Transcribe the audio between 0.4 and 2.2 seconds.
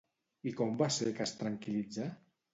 I com va ser que es tranquil·litzà?